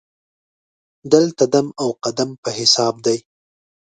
[1.13, 3.17] دلته دم او قدم په حساب دی.